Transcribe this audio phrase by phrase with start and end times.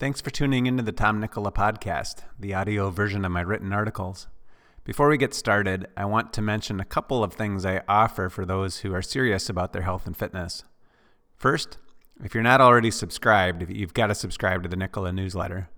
[0.00, 4.28] Thanks for tuning into the Tom Nikkola podcast, the audio version of my written articles.
[4.82, 8.46] Before we get started, I want to mention a couple of things I offer for
[8.46, 10.64] those who are serious about their health and fitness.
[11.36, 11.76] First,
[12.24, 15.68] if you're not already subscribed, you've got to subscribe to the Nikkola newsletter.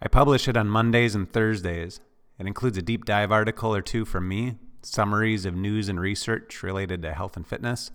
[0.00, 1.98] I publish it on Mondays and Thursdays.
[2.38, 6.62] It includes a deep dive article or two from me, summaries of news and research
[6.62, 7.90] related to health and fitness,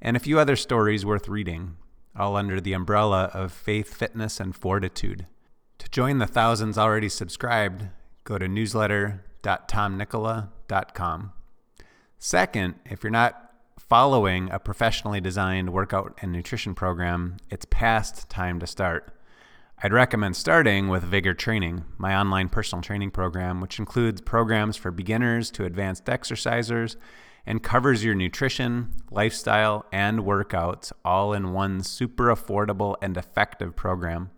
[0.00, 1.78] and a few other stories worth reading
[2.18, 5.26] all under the umbrella of faith, fitness, and fortitude.
[5.78, 7.88] To join the thousands already subscribed,
[8.24, 11.32] go to newsletter.tomnikkola.com.
[12.18, 18.58] Second, if you're not following a professionally designed workout and nutrition program, it's past time
[18.58, 19.12] to start.
[19.82, 24.90] I'd recommend starting with Vigor Training, my online personal training program, which includes programs for
[24.90, 26.96] beginners to advanced exercisers
[27.46, 34.30] and covers your nutrition, lifestyle, and workouts all in one super affordable and effective program.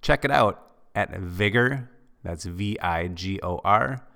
[0.00, 1.90] Check it out at Vigor,
[2.22, 4.06] that's V I G O R,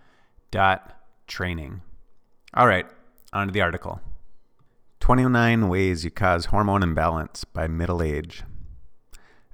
[0.51, 0.97] dot
[1.27, 1.83] training.
[2.55, 2.87] All right,
[3.33, 4.01] on to the article
[5.01, 8.43] 29 Ways You Cause Hormone Imbalance by Middle Age.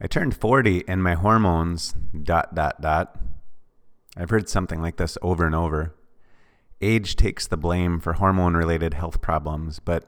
[0.00, 3.18] I turned 40 and my hormones, dot, dot, dot.
[4.16, 5.95] I've heard something like this over and over.
[6.80, 10.04] Age takes the blame for hormone related health problems, but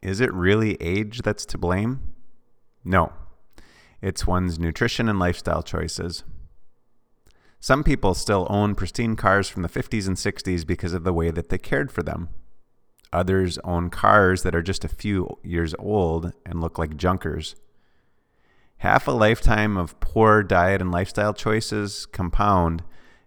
[0.00, 2.00] is it really age that's to blame?
[2.84, 3.12] No.
[4.00, 6.24] It's one's nutrition and lifestyle choices.
[7.60, 11.30] Some people still own pristine cars from the 50s and 60s because of the way
[11.30, 12.28] that they cared for them.
[13.12, 17.54] Others own cars that are just a few years old and look like junkers.
[18.78, 22.82] Half a lifetime of poor diet and lifestyle choices compound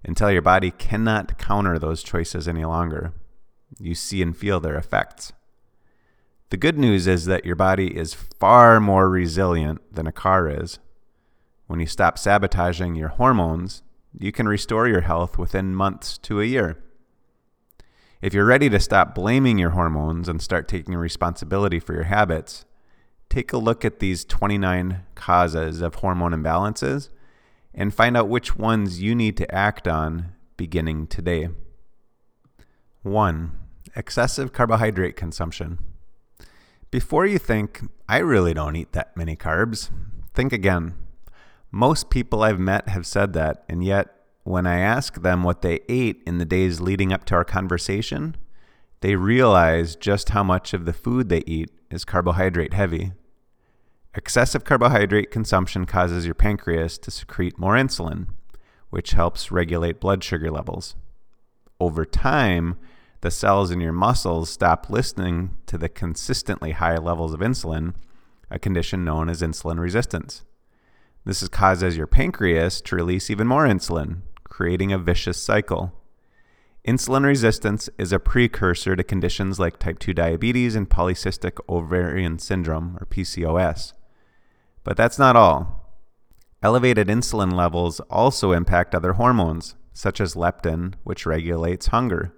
[0.06, 3.14] until your body cannot counter those choices any longer.
[3.80, 5.34] You see and feel their effects.
[6.52, 10.80] The good news is that your body is far more resilient than a car is.
[11.68, 13.82] When you stop sabotaging your hormones,
[14.18, 16.78] you can restore your health within months to a year.
[18.22, 22.66] If you're ready to stop blaming your hormones and start taking responsibility for your habits,
[23.30, 27.10] take a look at these 29 causes of hormone imbalances
[27.76, 31.50] and find out which ones you need to act on beginning today.
[33.04, 33.52] 1.
[33.96, 35.78] Excessive carbohydrate consumption.
[36.90, 39.90] Before you think, I really don't eat that many carbs,
[40.34, 40.96] think again.
[41.70, 44.08] Most people I've met have said that, and yet
[44.44, 48.38] when I ask them what they ate in the days leading up to our conversation,
[49.02, 53.12] they realize just how much of the food they eat is carbohydrate heavy.
[54.18, 58.28] Excessive carbohydrate consumption causes your pancreas to secrete more insulin,
[58.90, 60.96] which helps regulate blood sugar levels.
[61.82, 62.78] Over time,
[63.20, 67.94] the cells in your muscles stop listening to the consistently high levels of insulin,
[68.50, 70.44] a condition known as insulin resistance.
[71.26, 75.92] This causes your pancreas to release even more insulin, creating a vicious cycle.
[76.88, 82.96] Insulin resistance is a precursor to conditions like type 2 diabetes and polycystic ovarian syndrome,
[83.02, 83.92] or PCOS.
[84.86, 85.82] But that's not all.
[86.64, 92.34] Elevated insulin levels also impact other hormones, such as leptin, which regulates hunger.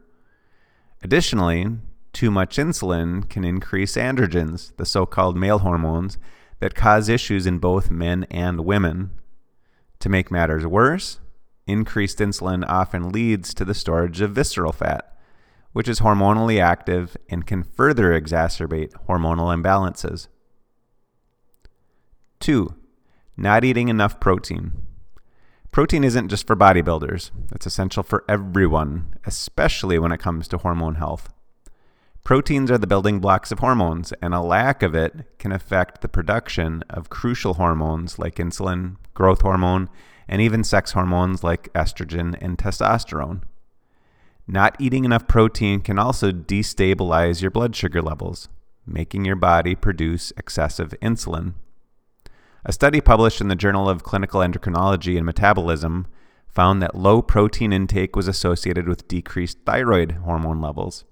[1.03, 1.67] Additionally,
[2.13, 6.17] too much insulin can increase androgens, the so called male hormones,
[6.59, 9.11] that cause issues in both men and women.
[9.99, 11.19] To make matters worse,
[11.67, 15.17] increased insulin often leads to the storage of visceral fat,
[15.73, 20.27] which is hormonally active and can further exacerbate hormonal imbalances.
[22.39, 22.73] 2.
[23.35, 24.73] Not eating enough protein.
[25.71, 30.95] Protein isn't just for bodybuilders, it's essential for everyone, especially when it comes to hormone
[30.95, 31.29] health.
[32.23, 36.09] Proteins are the building blocks of hormones, and a lack of it can affect the
[36.09, 39.87] production of crucial hormones like insulin, growth hormone,
[40.27, 43.43] and even sex hormones like estrogen and testosterone.
[44.47, 48.49] Not eating enough protein can also destabilize your blood sugar levels,
[48.85, 51.53] making your body produce excessive insulin.
[52.65, 56.07] A study published in the Journal of Clinical Endocrinology and Metabolism
[56.47, 61.05] found that low protein intake was associated with decreased thyroid hormone levels.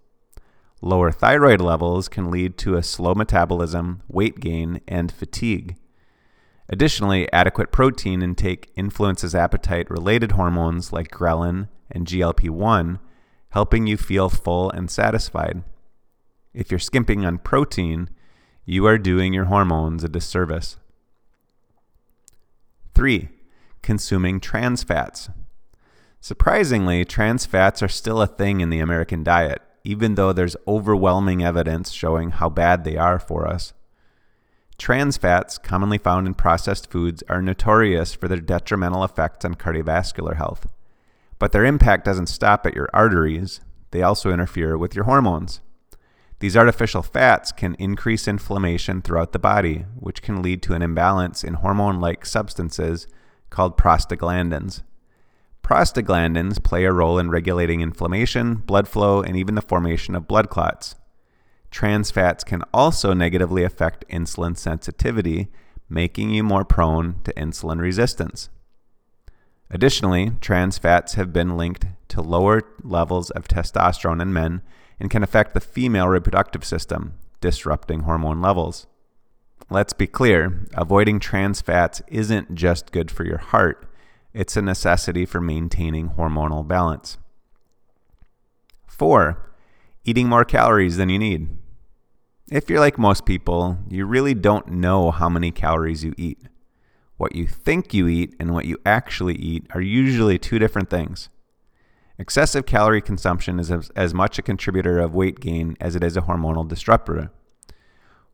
[0.81, 5.75] Lower thyroid levels can lead to a slow metabolism, weight gain, and fatigue.
[6.67, 12.99] Additionally, adequate protein intake influences appetite related hormones like ghrelin and GLP 1,
[13.49, 15.63] helping you feel full and satisfied.
[16.53, 18.09] If you're skimping on protein,
[18.65, 20.77] you are doing your hormones a disservice.
[22.95, 23.27] 3.
[23.81, 25.29] Consuming trans fats.
[26.21, 31.43] Surprisingly, trans fats are still a thing in the American diet, even though there's overwhelming
[31.43, 33.73] evidence showing how bad they are for us.
[34.77, 40.37] Trans fats, commonly found in processed foods, are notorious for their detrimental effects on cardiovascular
[40.37, 40.67] health.
[41.37, 43.59] But their impact doesn't stop at your arteries,
[43.91, 45.59] they also interfere with your hormones.
[46.39, 51.43] These artificial fats can increase inflammation throughout the body, which can lead to an imbalance
[51.43, 53.07] in hormone like substances
[53.49, 54.81] called prostaglandins.
[55.63, 60.49] Prostaglandins play a role in regulating inflammation, blood flow, and even the formation of blood
[60.49, 60.95] clots.
[61.71, 65.47] Trans fats can also negatively affect insulin sensitivity,
[65.89, 68.49] making you more prone to insulin resistance.
[69.69, 74.61] Additionally, trans fats have been linked to lower levels of testosterone in men
[74.99, 78.87] and can affect the female reproductive system, disrupting hormone levels.
[79.69, 83.89] Let's be clear avoiding trans fats isn't just good for your heart,
[84.33, 87.17] it's a necessity for maintaining hormonal balance.
[88.87, 89.51] 4.
[90.03, 91.49] Eating more calories than you need.
[92.51, 96.37] If you're like most people, you really don't know how many calories you eat.
[97.17, 101.29] What you think you eat and what you actually eat are usually two different things.
[102.17, 106.21] Excessive calorie consumption is as, much a contributor of weight gain as it is a
[106.21, 107.31] hormonal disruptor.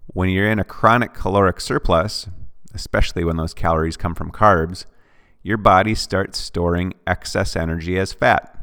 [0.07, 2.27] When you're in a chronic caloric surplus,
[2.73, 4.85] especially when those calories come from carbs,
[5.41, 8.55] your body starts storing excess energy as fat.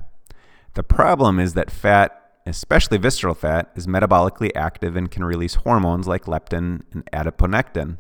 [0.75, 6.07] The problem is that fat, especially visceral fat, is metabolically active and can release hormones
[6.07, 7.99] like leptin and adiponectin.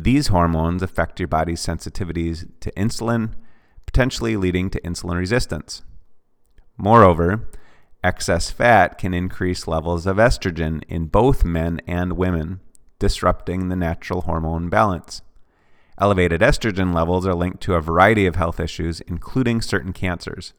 [0.00, 3.32] These hormones affect your body's sensitivities to insulin,
[3.84, 5.82] potentially leading to insulin resistance.
[6.76, 7.48] Moreover,
[8.04, 12.60] excess fat can increase levels of estrogen in both men and women,
[13.00, 15.22] disrupting the natural hormone balance.
[16.00, 20.54] Elevated estrogen levels are linked to a variety of health issues, including certain cancers.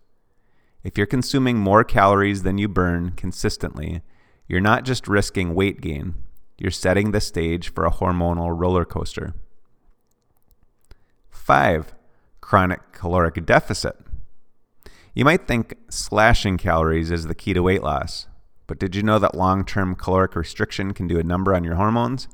[0.84, 4.02] If you're consuming more calories than you burn consistently,
[4.50, 6.16] you're not just risking weight gain,
[6.60, 9.34] you're setting the stage for a hormonal roller coaster.
[11.30, 11.94] 5.
[12.42, 13.96] Chronic caloric deficit.
[15.14, 18.28] You might think slashing calories is the key to weight loss,
[18.68, 21.76] but did you know that long term caloric restriction can do a number on your
[21.76, 22.28] hormones?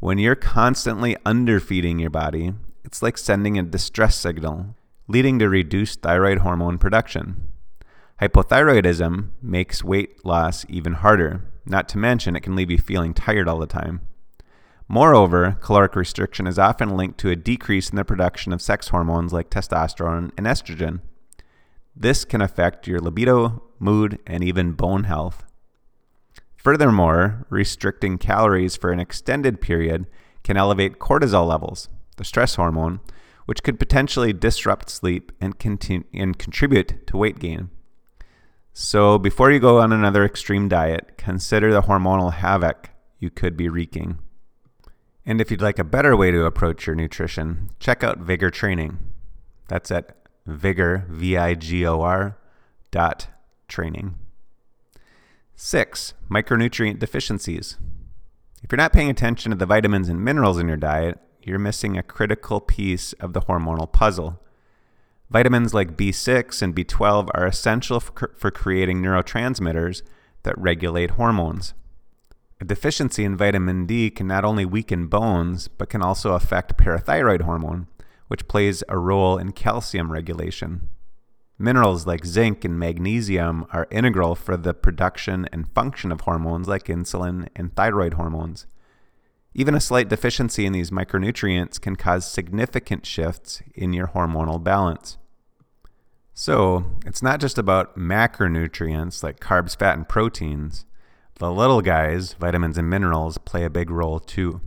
[0.00, 2.52] When you're constantly underfeeding your body,
[2.84, 4.76] it's like sending a distress signal,
[5.08, 7.50] leading to reduced thyroid hormone production.
[8.20, 13.48] Hypothyroidism makes weight loss even harder not to mention, it can leave you feeling tired
[13.48, 14.02] all the time.
[14.88, 19.32] Moreover, caloric restriction is often linked to a decrease in the production of sex hormones
[19.32, 21.00] like testosterone and estrogen.
[21.96, 25.44] This can affect your libido, mood, and even bone health.
[26.56, 30.06] Furthermore, restricting calories for an extended period
[30.42, 33.00] can elevate cortisol levels, the stress hormone,
[33.46, 37.70] which could potentially disrupt sleep and, continue, and contribute to weight gain.
[38.76, 42.90] So, before you go on another extreme diet, consider the hormonal havoc
[43.20, 44.18] you could be wreaking.
[45.24, 48.98] And if you'd like a better way to approach your nutrition, check out Vigor Training.
[49.68, 52.36] That's at vigor, V I G O R,
[52.90, 53.28] dot
[53.68, 54.16] training.
[55.54, 57.76] Six, micronutrient deficiencies.
[58.64, 61.96] If you're not paying attention to the vitamins and minerals in your diet, you're missing
[61.96, 64.40] a critical piece of the hormonal puzzle.
[65.30, 70.02] Vitamins like B6 and B12 are essential for creating neurotransmitters
[70.42, 71.74] that regulate hormones.
[72.60, 77.42] A deficiency in vitamin D can not only weaken bones, but can also affect parathyroid
[77.42, 77.88] hormone,
[78.28, 80.88] which plays a role in calcium regulation.
[81.58, 86.86] Minerals like zinc and magnesium are integral for the production and function of hormones like
[86.86, 88.66] insulin and thyroid hormones.
[89.54, 95.16] Even a slight deficiency in these micronutrients can cause significant shifts in your hormonal balance.
[96.32, 100.84] So, it's not just about macronutrients like carbs, fat, and proteins.
[101.36, 104.60] The little guys, vitamins and minerals, play a big role too.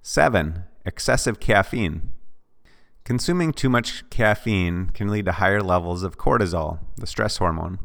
[0.00, 0.64] 7.
[0.86, 2.12] Excessive caffeine.
[3.04, 7.78] Consuming too much caffeine can lead to higher levels of cortisol, the stress hormone.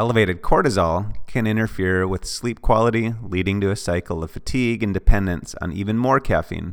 [0.00, 5.54] Elevated cortisol can interfere with sleep quality, leading to a cycle of fatigue and dependence
[5.60, 6.72] on even more caffeine.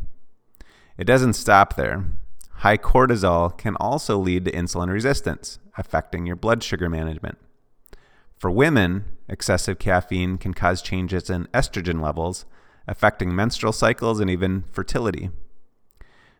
[0.97, 2.05] It doesn't stop there.
[2.59, 7.37] High cortisol can also lead to insulin resistance, affecting your blood sugar management.
[8.37, 12.45] For women, excessive caffeine can cause changes in estrogen levels,
[12.87, 15.31] affecting menstrual cycles and even fertility.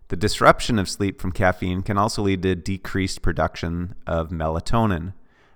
[0.08, 5.12] The disruption of sleep from caffeine can also lead to decreased production of melatonin,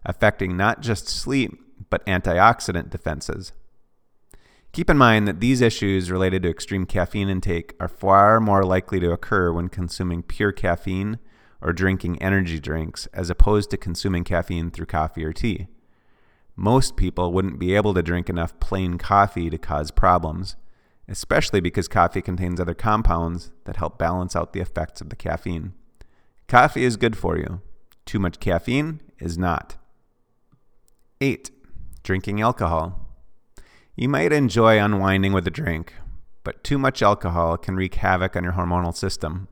[0.06, 3.54] affecting not just sleep, but antioxidant defenses.
[4.72, 9.02] Keep in mind that these issues related to extreme caffeine intake are far more likely
[9.02, 11.20] to occur when consuming pure caffeine
[11.62, 15.68] or drinking energy drinks as opposed to consuming caffeine through coffee or tea.
[16.56, 20.56] Most people wouldn't be able to drink enough plain coffee to cause problems,
[21.08, 25.74] especially because coffee contains other compounds that help balance out the effects of the caffeine.
[26.48, 27.62] Coffee is good for you.
[28.06, 29.76] Too much caffeine is not.
[31.24, 31.52] 8.
[32.02, 33.00] Drinking alcohol.
[33.96, 35.94] You might enjoy unwinding with a drink,
[36.44, 39.48] but too much alcohol can wreak havoc on your hormonal system.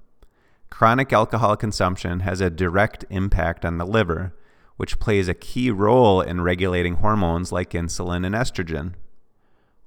[0.71, 4.33] Chronic alcohol consumption has a direct impact on the liver,
[4.77, 8.95] which plays a key role in regulating hormones like insulin and estrogen.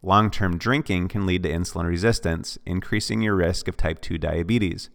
[0.03, 4.89] Long term drinking can lead to insulin resistance, increasing your risk of type 2 diabetes.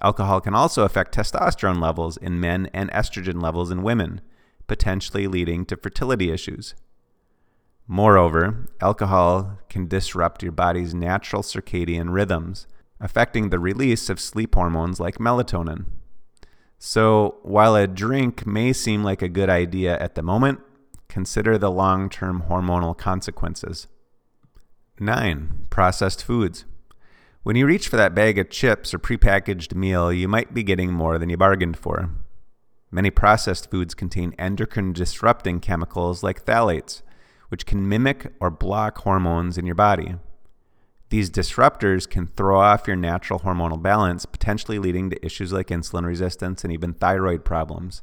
[0.00, 4.20] Alcohol can also affect testosterone levels in men and estrogen levels in women,
[4.70, 6.76] potentially leading to fertility issues.
[7.88, 12.68] Moreover, alcohol can disrupt your body's natural circadian rhythms,
[13.00, 15.86] affecting the release of sleep hormones like melatonin.
[16.78, 20.60] So, while a drink may seem like a good idea at the moment,
[21.08, 23.88] consider the long term hormonal consequences.
[25.00, 25.66] 9.
[25.68, 26.64] Processed foods.
[27.42, 30.92] When you reach for that bag of chips or prepackaged meal, you might be getting
[30.92, 32.10] more than you bargained for.
[32.90, 37.02] Many processed foods contain endocrine disrupting chemicals like phthalates,
[37.48, 40.16] which can mimic or block hormones in your body.
[41.08, 46.04] These disruptors can throw off your natural hormonal balance, potentially leading to issues like insulin
[46.04, 48.02] resistance and even thyroid problems.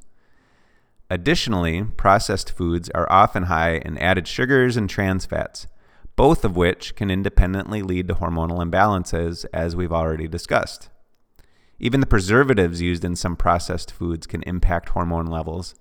[1.10, 5.67] Additionally, processed foods are often high in added sugars and trans fats
[6.17, 10.89] both of which can independently lead to hormonal imbalances, as we've already discussed.
[11.79, 15.75] Even the preservatives used in some processed foods can impact hormone levels.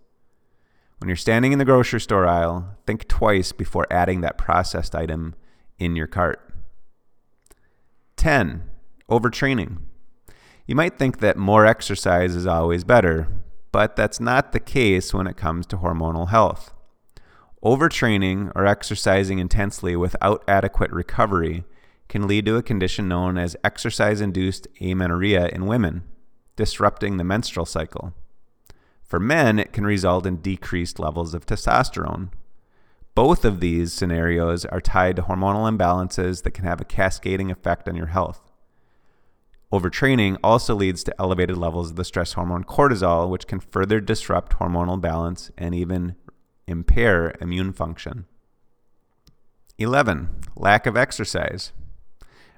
[0.99, 5.35] When you're standing in the grocery store aisle, think twice before adding that processed item
[5.79, 6.41] in your cart.
[8.17, 8.63] 10.
[9.11, 9.79] Overtraining.
[10.67, 13.29] You might think that more exercise is always better,
[13.73, 16.73] but that's not the case when it comes to hormonal health.
[17.63, 21.65] Overtraining or exercising intensely without adequate recovery
[22.09, 26.05] can lead to a condition known as exercise induced amenorrhea in women,
[26.57, 28.15] disrupting the menstrual cycle.
[29.03, 32.31] For men, it can result in decreased levels of testosterone.
[33.15, 37.89] Both of these scenarios are tied to hormonal imbalances that can have a cascading effect
[37.89, 38.51] on your health.
[39.73, 44.59] Overtraining also leads to elevated levels of the stress hormone cortisol, which can further disrupt
[44.59, 46.15] hormonal balance and even
[46.67, 48.27] impair immune function.
[49.79, 50.29] 11.
[50.57, 51.73] Lack of exercise.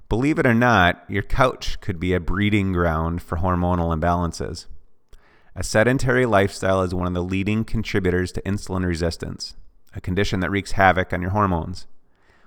[0.08, 4.66] Believe it or not, your couch could be a breeding ground for hormonal imbalances.
[5.54, 9.54] A sedentary lifestyle is one of the leading contributors to insulin resistance,
[9.94, 11.86] a condition that wreaks havoc on your hormones.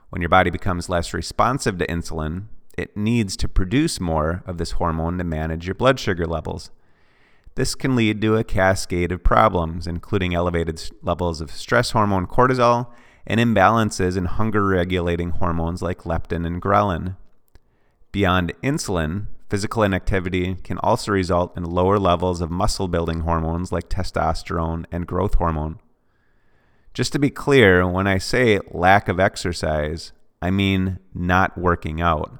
[0.10, 2.46] When your body becomes less responsive to insulin,
[2.78, 6.72] it needs to produce more of this hormone to manage your blood sugar levels.
[7.54, 12.88] This can lead to a cascade of problems, including elevated levels of stress hormone cortisol
[13.28, 17.18] and imbalances in hunger regulating hormones like leptin and ghrelin.
[18.12, 23.90] Beyond insulin, physical inactivity can also result in lower levels of muscle building hormones like
[23.90, 25.80] testosterone and growth hormone.
[26.94, 32.38] Just to be clear, when I say lack of exercise, I mean not working out.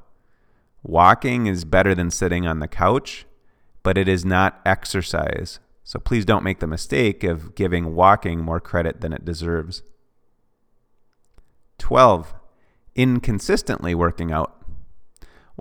[0.84, 3.26] Walking is better than sitting on the couch,
[3.84, 5.60] but it is not exercise.
[5.84, 9.84] So please don't make the mistake of giving walking more credit than it deserves.
[11.78, 12.34] 12.
[12.96, 14.61] Inconsistently working out.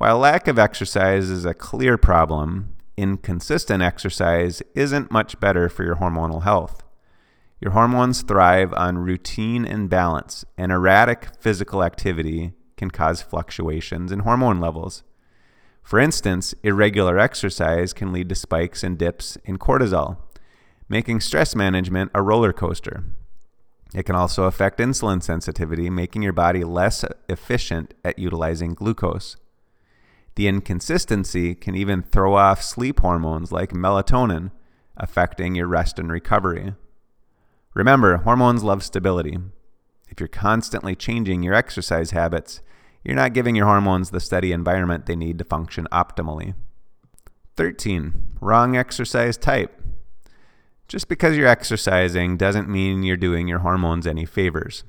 [0.01, 5.97] While lack of exercise is a clear problem, inconsistent exercise isn't much better for your
[5.97, 6.83] hormonal health.
[7.61, 14.21] Your hormones thrive on routine and balance, and erratic physical activity can cause fluctuations in
[14.21, 15.03] hormone levels.
[15.83, 20.17] For instance, irregular exercise can lead to spikes and dips in cortisol,
[20.89, 23.05] making stress management a roller coaster.
[23.95, 29.37] It can also affect insulin sensitivity, making your body less efficient at utilizing glucose.
[30.41, 34.53] The inconsistency can even throw off sleep hormones like melatonin,
[34.97, 36.73] affecting your rest and recovery.
[37.75, 39.37] Remember, hormones love stability.
[40.09, 42.63] If you're constantly changing your exercise habits,
[43.05, 46.55] you're not giving your hormones the steady environment they need to function optimally.
[47.59, 48.39] 13.
[48.41, 49.79] Wrong exercise type.
[50.89, 54.85] Just because you're exercising doesn't mean you're doing your hormones any favors.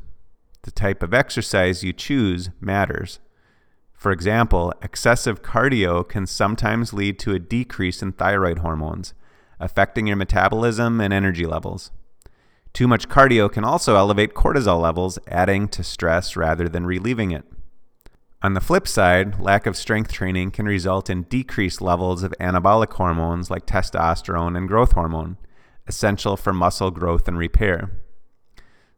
[0.62, 3.20] The type of exercise you choose matters.
[4.01, 9.13] For example, excessive cardio can sometimes lead to a decrease in thyroid hormones,
[9.60, 11.91] affecting your metabolism and energy levels.
[12.74, 17.46] Too much cardio can also elevate cortisol levels, adding to stress rather than relieving it.
[18.41, 22.93] On the flip side, lack of strength training can result in decreased levels of anabolic
[22.93, 25.38] hormones like testosterone and growth hormone,
[25.86, 27.91] essential for muscle growth and repair.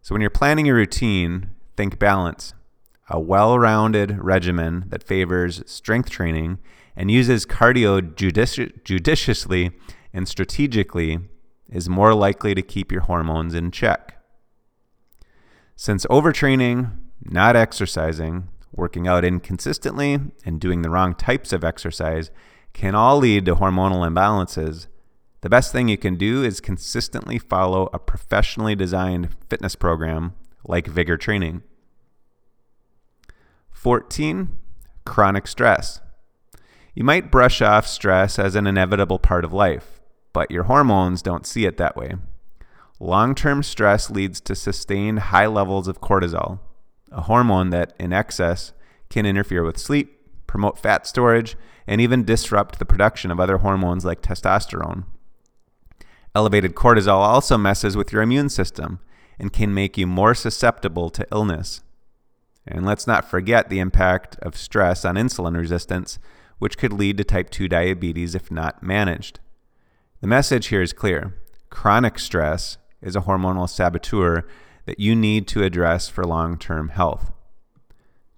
[0.01, 2.53] So, when you're planning your routine, think balance.
[3.09, 6.59] A well rounded regimen that favors strength training
[6.95, 9.71] and uses cardio judici- judiciously
[10.13, 11.19] and strategically
[11.69, 14.17] is more likely to keep your hormones in check.
[15.75, 16.91] Since overtraining,
[17.23, 22.31] not exercising, working out inconsistently, and doing the wrong types of exercise
[22.73, 24.87] can all lead to hormonal imbalances,
[25.41, 30.33] the best thing you can do is consistently follow a professionally designed fitness program
[30.65, 31.63] like Vigor Training.
[33.83, 34.47] 14.
[35.05, 35.99] Chronic stress.
[36.95, 39.99] You might brush off stress as an inevitable part of life,
[40.31, 42.13] but your hormones don't see it that way.
[43.01, 46.59] Long term stress leads to sustained high levels of cortisol,
[47.11, 48.71] a hormone that, in excess,
[49.09, 54.05] can interfere with sleep, promote fat storage, and even disrupt the production of other hormones
[54.05, 55.03] like testosterone.
[56.33, 58.99] Elevated cortisol also messes with your immune system
[59.37, 61.81] and can make you more susceptible to illness.
[62.65, 66.19] And let's not forget the impact of stress on insulin resistance,
[66.59, 69.39] which could lead to type 2 diabetes if not managed.
[70.21, 71.35] The message here is clear
[71.69, 74.47] chronic stress is a hormonal saboteur
[74.85, 77.31] that you need to address for long term health.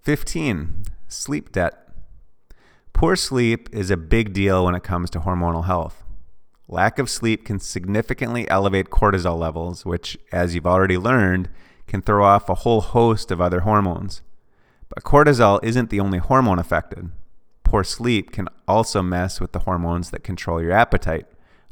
[0.01, 0.85] 15.
[1.07, 1.89] Sleep debt.
[2.93, 6.03] Poor sleep is a big deal when it comes to hormonal health.
[6.67, 11.49] Lack of sleep can significantly elevate cortisol levels, which, as you've already learned,
[11.87, 14.21] can throw off a whole host of other hormones.
[14.89, 17.09] But cortisol isn't the only hormone affected.
[17.63, 21.25] Poor sleep can also mess with the hormones that control your appetite,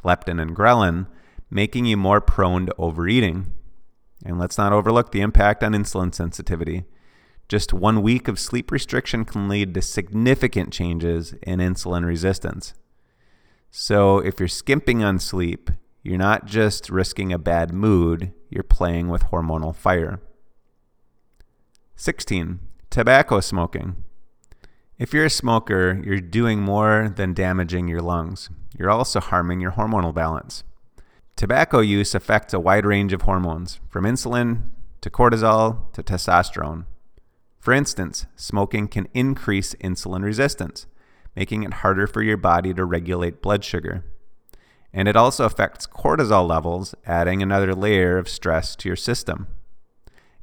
[0.04, 1.08] leptin and ghrelin,
[1.50, 3.54] making you more prone to overeating.
[4.26, 6.86] And let's not overlook the impact on insulin sensitivity.
[7.48, 12.74] Just one week of sleep restriction can lead to significant changes in insulin resistance.
[13.70, 15.72] So, if you're skimping on sleep,
[16.04, 20.20] you're not just risking a bad mood, you're playing with hormonal fire.
[21.96, 22.60] 16.
[22.90, 23.96] Tobacco smoking.
[25.00, 28.50] If you're a smoker, you're doing more than damaging your lungs.
[28.78, 30.64] You're also harming your hormonal balance.
[31.36, 34.70] Tobacco use affects a wide range of hormones, from insulin
[35.02, 36.86] to cortisol to testosterone.
[37.60, 40.86] For instance, smoking can increase insulin resistance,
[41.36, 44.04] making it harder for your body to regulate blood sugar.
[44.94, 49.48] And it also affects cortisol levels, adding another layer of stress to your system.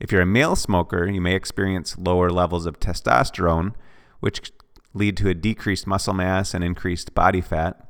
[0.01, 3.75] If you're a male smoker, you may experience lower levels of testosterone,
[4.19, 4.51] which
[4.93, 7.87] lead to a decreased muscle mass and increased body fat.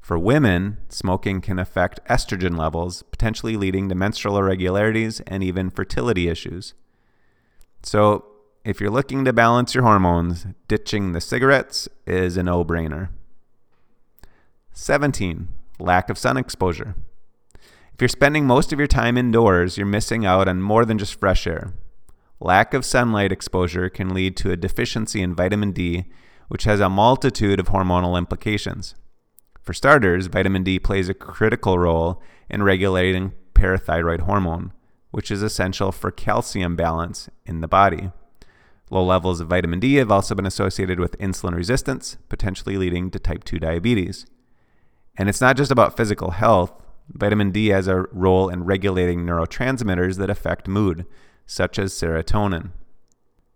[0.00, 6.28] For women, smoking can affect estrogen levels, potentially leading to menstrual irregularities and even fertility
[6.28, 6.72] issues.
[7.82, 8.24] So,
[8.64, 13.08] if you're looking to balance your hormones, ditching the cigarettes is a no brainer.
[14.72, 15.48] 17.
[15.80, 16.94] Lack of sun exposure.
[17.54, 21.18] If you're spending most of your time indoors, you're missing out on more than just
[21.18, 21.72] fresh air.
[22.38, 26.04] Lack of sunlight exposure can lead to a deficiency in vitamin D,
[26.48, 28.94] which has a multitude of hormonal implications.
[29.62, 34.72] For starters, vitamin D plays a critical role in regulating parathyroid hormone,
[35.10, 38.10] which is essential for calcium balance in the body.
[38.90, 43.18] Low levels of vitamin D have also been associated with insulin resistance, potentially leading to
[43.18, 44.26] type 2 diabetes.
[45.20, 46.72] And it's not just about physical health.
[47.12, 51.04] Vitamin D has a role in regulating neurotransmitters that affect mood,
[51.44, 52.70] such as serotonin.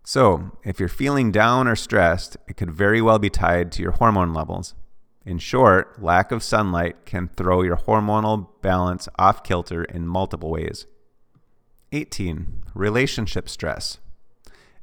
[0.03, 3.93] So, if you're feeling down or stressed, it could very well be tied to your
[3.93, 4.75] hormone levels.
[5.25, 10.85] In short, lack of sunlight can throw your hormonal balance off kilter in multiple ways.
[11.91, 12.61] 18.
[12.75, 13.97] Relationship stress.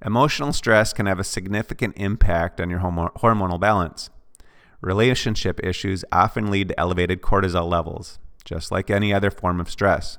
[0.05, 4.11] Emotional stress can have a significant impact on your hormonal balance.
[4.83, 10.19] Relationship issues often lead to elevated cortisol levels, just like any other form of stress.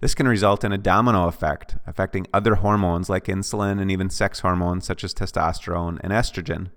[0.00, 4.40] This can result in a domino effect, affecting other hormones like insulin and even sex
[4.40, 6.70] hormones such as testosterone and estrogen.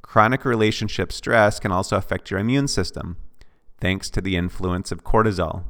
[0.00, 3.18] Chronic relationship stress can also affect your immune system,
[3.78, 5.64] thanks to the influence of cortisol.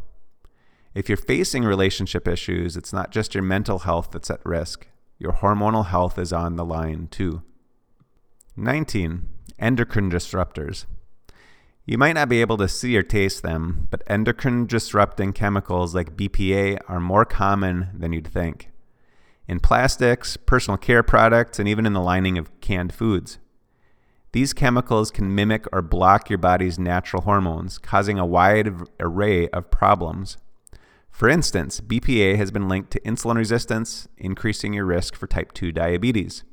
[0.94, 4.87] If you're facing relationship issues, it's not just your mental health that's at risk,
[5.18, 7.42] your hormonal health is on the line too.
[8.56, 9.28] 19
[9.60, 10.86] endocrine disruptors.
[11.84, 16.16] You might not be able to see or taste them, but endocrine disrupting chemicals like
[16.16, 18.70] BPA are more common than you'd think.
[19.48, 23.38] In plastics, personal care products, and even in the lining of canned foods.
[24.32, 29.72] These chemicals can mimic or block your body's natural hormones, causing a wide array of
[29.72, 30.36] problems.
[31.10, 35.72] For instance, BPA has been linked to insulin resistance, increasing your risk for type 2
[35.72, 36.44] diabetes.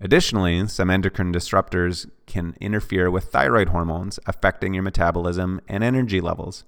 [0.00, 6.64] Additionally, some endocrine disruptors can interfere with thyroid hormones, affecting your metabolism and energy levels.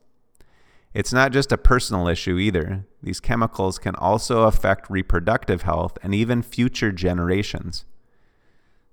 [0.95, 2.87] It's not just a personal issue either.
[3.03, 7.85] These chemicals can also affect reproductive health and even future generations.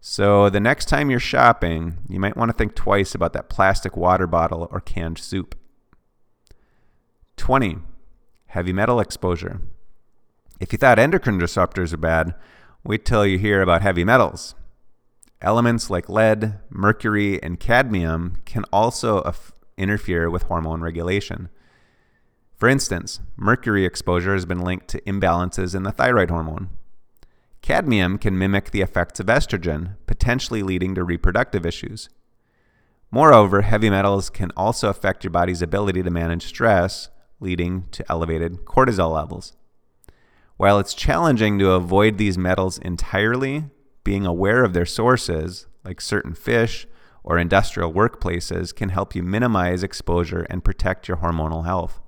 [0.02, 3.98] So, the next time you're shopping, you might want to think twice about that plastic
[3.98, 5.56] water bottle or canned soup.
[7.38, 7.78] 20.
[8.48, 9.62] Heavy metal exposure.
[10.60, 12.36] If you thought endocrine disruptors are bad,
[12.86, 14.54] wait till you hear about heavy metals.
[15.41, 21.50] Elements like lead, mercury, and cadmium can also af- interfere with hormone regulation.
[22.56, 26.69] For instance, mercury exposure has been linked to imbalances in the thyroid hormone.
[27.62, 32.10] Cadmium can mimic the effects of estrogen, potentially leading to reproductive issues.
[33.10, 38.65] Moreover, heavy metals can also affect your body's ability to manage stress, leading to elevated
[38.65, 39.54] cortisol levels.
[40.58, 43.65] While it's challenging to avoid these metals entirely,
[44.06, 46.88] being aware of their sources, like certain fish
[47.24, 52.00] or industrial workplaces, can help you minimize exposure and protect your hormonal health.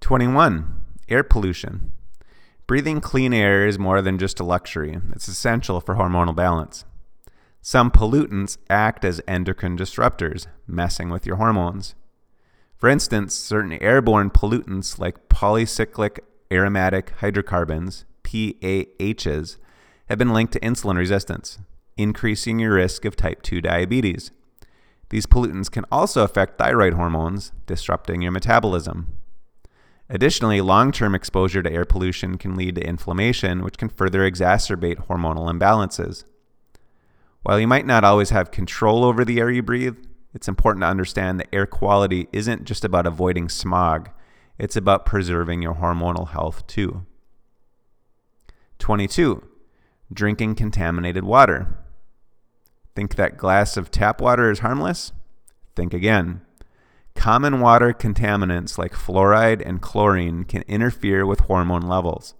[0.00, 0.80] 21.
[1.08, 1.90] Air pollution.
[2.68, 6.84] Breathing clean air is more than just a luxury, it's essential for hormonal balance.
[7.60, 11.94] Some pollutants act as endocrine disruptors, messing with your hormones.
[12.76, 19.56] For instance, certain airborne pollutants like polycyclic aromatic hydrocarbons, PAHs,
[20.08, 21.58] have been linked to insulin resistance,
[21.96, 24.30] increasing your risk of type 2 diabetes.
[25.10, 29.18] These pollutants can also affect thyroid hormones, disrupting your metabolism.
[30.10, 35.06] Additionally, long term exposure to air pollution can lead to inflammation, which can further exacerbate
[35.06, 36.24] hormonal imbalances.
[37.42, 39.96] While you might not always have control over the air you breathe,
[40.34, 44.10] it's important to understand that air quality isn't just about avoiding smog,
[44.58, 47.06] it's about preserving your hormonal health too.
[48.78, 49.42] 22.
[50.12, 51.78] Drinking contaminated water.
[52.94, 55.12] Think that glass of tap water is harmless?
[55.76, 56.40] Think again.
[57.14, 62.34] Common water contaminants like fluoride and chlorine can interfere with hormone levels.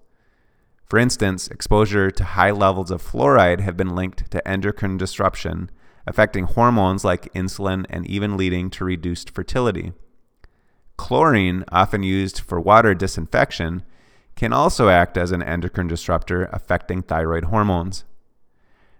[0.85, 5.71] For instance, exposure to high levels of fluoride have been linked to endocrine disruption,
[6.07, 9.93] affecting hormones like insulin and even leading to reduced fertility.
[10.99, 13.83] Chlorine, often used for water disinfection,
[14.37, 18.05] can also act as an endocrine disruptor affecting thyroid hormones.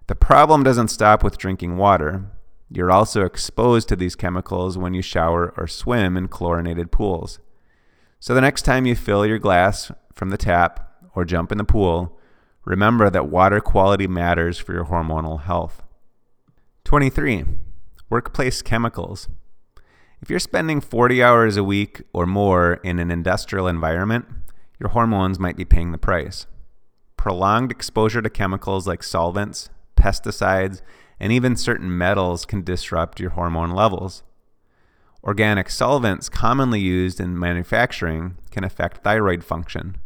[0.07, 2.25] The problem doesn't stop with drinking water.
[2.71, 7.41] You're also exposed to these chemicals when you shower or swim in chlorinated pools.
[8.21, 11.65] So the next time you fill your glass from the tap or jump in the
[11.65, 12.19] pool,
[12.65, 15.83] remember that water quality matters for your hormonal health.
[16.85, 17.45] 23.
[18.09, 19.29] Workplace chemicals.
[20.21, 24.27] If you're spending 40 hours a week or more in an industrial environment,
[24.81, 26.47] your hormones might be paying the price.
[27.17, 30.83] Prolonged exposure to chemicals like solvents, pesticides,
[31.21, 34.23] and even certain metals can disrupt your hormone levels.
[35.23, 39.97] Organic solvents commonly used in manufacturing can affect thyroid function.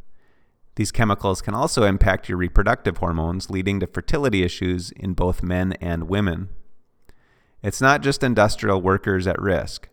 [0.77, 5.73] These chemicals can also impact your reproductive hormones, leading to fertility issues in both men
[5.81, 6.49] and women.
[7.63, 9.89] It's not just industrial workers at risk.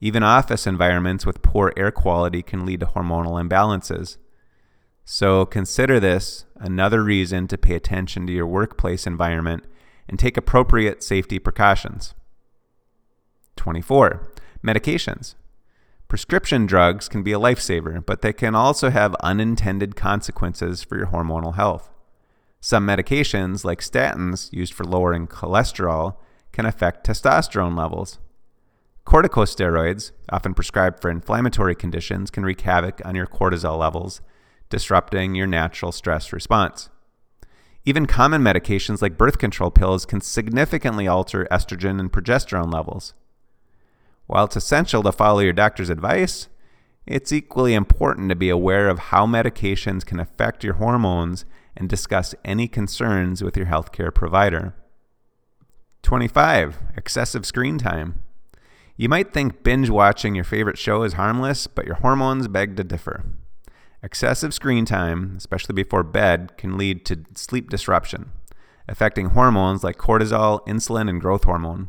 [0.00, 4.18] Even office environments with poor air quality can lead to hormonal imbalances.
[5.04, 9.64] So consider this another reason to pay attention to your workplace environment
[10.08, 12.14] and take appropriate safety precautions.
[13.56, 14.30] 24.
[14.62, 15.34] Medications.
[16.08, 21.06] Prescription drugs can be a lifesaver, but they can also have unintended consequences for your
[21.06, 21.90] hormonal health.
[22.60, 26.16] Some medications, like statins used for lowering cholesterol,
[26.52, 28.18] can affect testosterone levels.
[29.06, 34.20] Corticosteroids, often prescribed for inflammatory conditions, can wreak havoc on your cortisol levels,
[34.70, 36.88] disrupting your natural stress response.
[37.84, 43.12] Even common medications like birth control pills can significantly alter estrogen and progesterone levels.
[44.26, 46.48] While it's essential to follow your doctor's advice,
[47.06, 51.44] it's equally important to be aware of how medications can affect your hormones
[51.76, 54.74] and discuss any concerns with your healthcare provider.
[56.02, 56.78] 25.
[56.96, 58.23] Excessive screen time.
[58.96, 62.84] You might think binge watching your favorite show is harmless, but your hormones beg to
[62.84, 63.24] differ.
[64.04, 68.30] Excessive screen time, especially before bed, can lead to sleep disruption,
[68.86, 71.88] affecting hormones like cortisol, insulin, and growth hormone.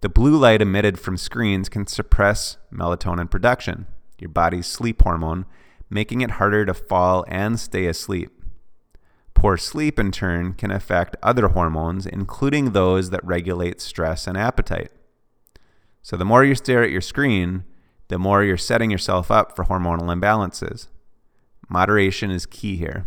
[0.00, 3.86] The blue light emitted from screens can suppress melatonin production,
[4.18, 5.46] your body's sleep hormone,
[5.88, 8.30] making it harder to fall and stay asleep.
[9.32, 14.90] Poor sleep, in turn, can affect other hormones, including those that regulate stress and appetite.
[16.08, 17.64] So, the more you stare at your screen,
[18.08, 20.88] the more you're setting yourself up for hormonal imbalances.
[21.68, 23.04] Moderation is key here.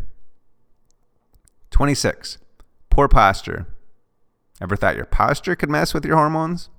[1.72, 2.38] 26.
[2.92, 3.66] Poor posture.
[4.62, 6.70] Ever thought your posture could mess with your hormones?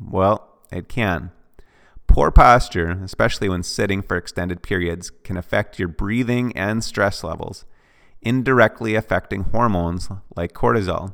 [0.00, 1.32] Well, it can.
[2.06, 7.64] Poor posture, especially when sitting for extended periods, can affect your breathing and stress levels,
[8.20, 11.12] indirectly affecting hormones like cortisol.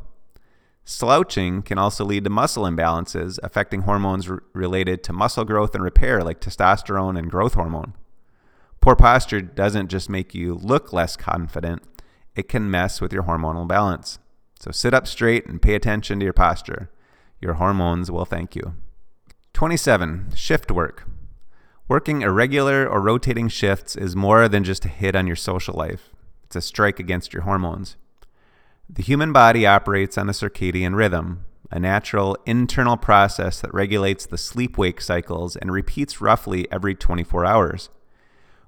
[0.91, 5.85] Slouching can also lead to muscle imbalances, affecting hormones r- related to muscle growth and
[5.85, 7.93] repair, like testosterone and growth hormone.
[8.81, 11.83] Poor posture doesn't just make you look less confident,
[12.35, 14.19] it can mess with your hormonal balance.
[14.59, 16.91] So sit up straight and pay attention to your posture.
[17.39, 18.75] Your hormones will thank you.
[19.53, 20.33] 27.
[20.35, 21.07] Shift work.
[21.87, 26.15] Working irregular or rotating shifts is more than just a hit on your social life,
[26.45, 27.97] it's a strike against your hormones.
[28.89, 34.39] The human body operates on a circadian rhythm, a natural internal process that regulates the
[34.39, 37.91] sleep wake cycles and repeats roughly every 24 hours.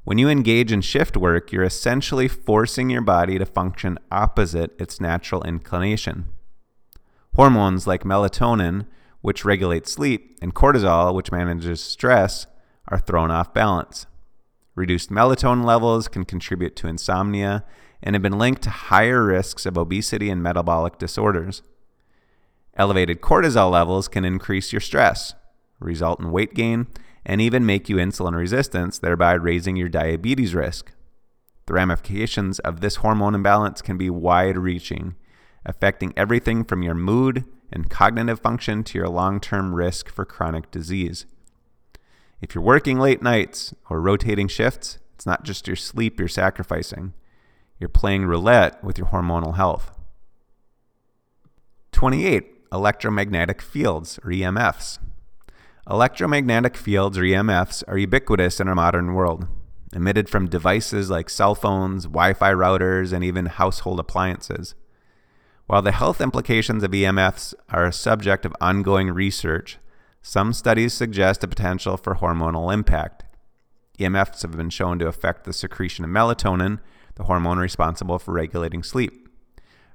[0.05, 5.01] When you engage in shift work, you're essentially forcing your body to function opposite its
[5.01, 6.29] natural inclination.
[7.35, 8.87] Hormones like melatonin
[9.21, 12.47] which regulates sleep, and cortisol, which manages stress,
[12.89, 14.07] are thrown off balance.
[14.75, 17.65] Reduced melatonin levels can contribute to insomnia
[18.03, 21.63] and have been linked to higher risks of obesity and metabolic disorders.
[22.77, 25.35] Elevated cortisol levels can increase your stress,
[25.79, 26.87] result in weight gain,
[27.27, 30.93] and even make you insulin resistant, thereby raising your diabetes risk.
[31.67, 35.15] The ramifications of this hormone imbalance can be wide reaching,
[35.65, 40.71] affecting everything from your mood and cognitive function to your long term risk for chronic
[40.71, 41.27] disease.
[42.41, 47.13] If you're working late nights or rotating shifts, it's not just your sleep you're sacrificing.
[47.81, 49.99] You're playing roulette with your hormonal health.
[51.93, 52.47] 28.
[52.71, 54.99] Electromagnetic fields, or EMFs.
[55.91, 59.49] Electromagnetic fields, or EMFs, are ubiquitous in our modern world,
[59.95, 64.75] emitted from devices like cell phones, Wi Fi routers, and even household appliances.
[65.67, 69.79] While the health implications of EMFs are a subject of ongoing research,
[70.21, 73.25] some studies suggest a potential for hormonal impact.
[73.99, 76.79] EMFs have been shown to affect the secretion of melatonin,
[77.21, 79.29] the hormone responsible for regulating sleep.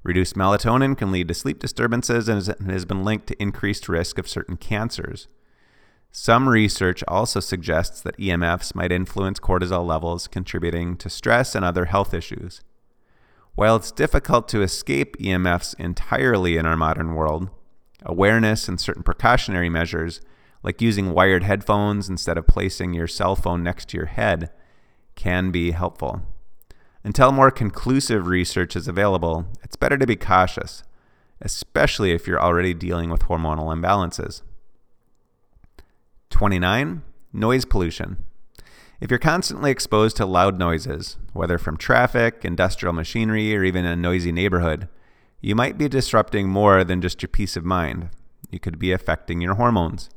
[0.04, 4.28] Reduced melatonin can lead to sleep disturbances and has been linked to increased risk of
[4.28, 5.28] certain cancers.
[6.12, 11.86] Some research also suggests that EMFs might influence cortisol levels, contributing to stress and other
[11.86, 12.62] health issues.
[13.56, 17.50] While it's difficult to escape EMFs entirely in our modern world,
[18.04, 20.22] awareness and certain precautionary measures,
[20.62, 24.52] like using wired headphones instead of placing your cell phone next to your head,
[25.16, 26.22] can be helpful.
[27.06, 30.82] Until more conclusive research is available, it's better to be cautious,
[31.39, 34.41] especially if you're already dealing with hormonal imbalances.
[36.32, 37.04] 29.
[37.32, 38.26] Noise pollution.
[39.00, 43.96] If you're constantly exposed to loud noises, whether from traffic, industrial machinery, or even a
[43.96, 44.88] noisy neighborhood,
[45.41, 48.10] you might be disrupting more than just your peace of mind.
[48.50, 50.10] You could be affecting your hormones.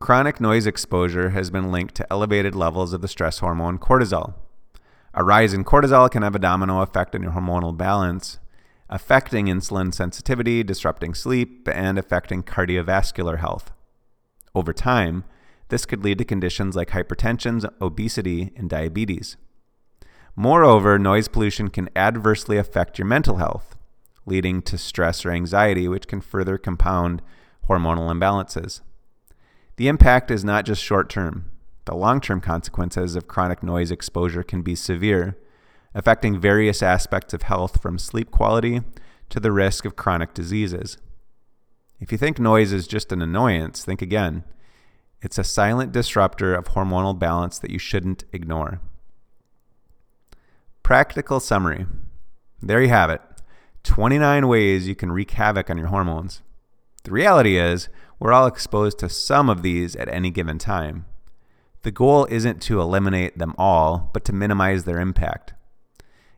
[0.00, 4.32] Chronic noise exposure has been linked to elevated levels of the stress hormone cortisol.
[5.14, 8.38] A rise in cortisol can have a domino effect on your hormonal balance,
[8.90, 13.72] affecting insulin sensitivity, disrupting sleep, and affecting cardiovascular health.
[14.54, 15.24] Over time,
[15.68, 19.36] this could lead to conditions like hypertension, obesity, and diabetes.
[20.34, 23.76] Moreover, noise pollution can adversely affect your mental health,
[24.24, 27.22] leading to stress or anxiety, which can further compound
[27.68, 28.80] hormonal imbalances.
[29.76, 31.50] The impact is not just short term.
[31.88, 35.38] The long term consequences of chronic noise exposure can be severe,
[35.94, 38.82] affecting various aspects of health from sleep quality
[39.30, 40.98] to the risk of chronic diseases.
[41.98, 44.44] If you think noise is just an annoyance, think again.
[45.22, 48.82] It's a silent disruptor of hormonal balance that you shouldn't ignore.
[50.82, 51.86] Practical summary
[52.60, 53.22] there you have it
[53.84, 56.42] 29 ways you can wreak havoc on your hormones.
[57.04, 57.88] The reality is,
[58.20, 61.06] we're all exposed to some of these at any given time.
[61.82, 65.54] The goal isn't to eliminate them all, but to minimize their impact.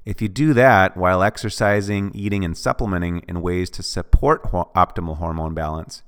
[0.04, 5.18] If you do that while exercising, eating, and supplementing in ways to support ho- optimal
[5.18, 6.02] hormone balance,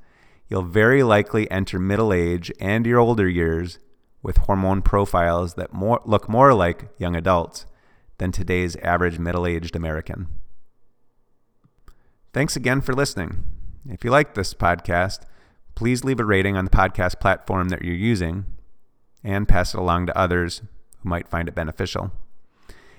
[0.49, 3.79] you'll very likely enter middle age and your older years
[4.23, 7.66] with hormone profiles that more, look more like young adults
[8.18, 10.29] than today's average middle aged American.
[12.33, 13.45] Thanks again for listening.
[13.88, 15.21] If you like this podcast,
[15.75, 18.47] please leave a rating on the podcast platform that you're using
[19.24, 20.62] and pass it along to others
[21.02, 22.11] who might find it beneficial.